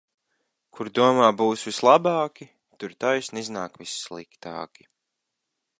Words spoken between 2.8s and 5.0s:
tur taisni iznāk vissliktāki.